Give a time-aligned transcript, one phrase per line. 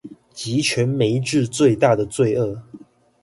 [0.33, 2.59] 極權玫治最大的罪惡